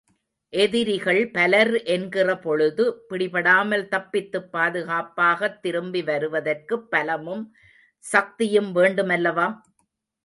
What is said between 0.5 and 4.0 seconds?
எதிரிகள் பலர் என்கிற பொழுது, பிடிபடாமல்